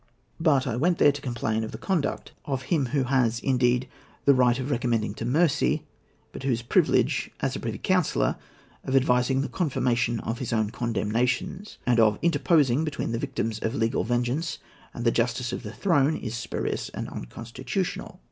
But 0.39 0.65
I 0.65 0.75
went 0.77 0.97
there 0.97 1.11
to 1.11 1.21
complain 1.21 1.63
of 1.63 1.71
the 1.71 1.77
conduct 1.77 2.31
of 2.45 2.63
him 2.63 2.87
who 2.87 3.03
has 3.03 3.39
indeed 3.39 3.87
the 4.25 4.33
right 4.33 4.57
of 4.57 4.71
recommending 4.71 5.13
to 5.13 5.25
mercy, 5.25 5.83
but 6.31 6.41
whose 6.41 6.63
privilege, 6.63 7.29
as 7.39 7.55
a 7.55 7.59
Privy 7.59 7.77
Councillor, 7.77 8.35
of 8.83 8.95
advising 8.95 9.41
the 9.41 9.47
confirmation 9.47 10.19
of 10.21 10.39
his 10.39 10.53
own 10.53 10.71
condemnations, 10.71 11.77
and 11.85 11.99
of 11.99 12.17
interposing 12.23 12.83
between 12.83 13.11
the 13.11 13.19
victims 13.19 13.59
of 13.59 13.75
legal 13.75 14.03
vengeance 14.03 14.57
and 14.91 15.05
the 15.05 15.11
justice 15.11 15.53
of 15.53 15.61
the 15.61 15.71
throne, 15.71 16.17
is 16.17 16.35
spurious 16.35 16.89
and 16.95 17.07
unconstitutional. 17.07 18.19